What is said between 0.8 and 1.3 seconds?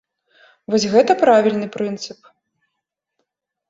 гэта